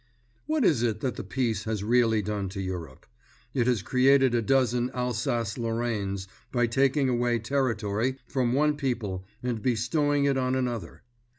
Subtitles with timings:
[0.47, 3.05] What is it that the Peace has really done to Europe?
[3.53, 9.61] It has created a dozen Alsace Lorraines by taking away territory from one people and
[9.61, 11.03] bestowing it on another.